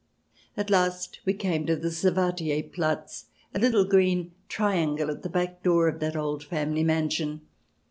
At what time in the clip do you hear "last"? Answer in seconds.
0.71-1.19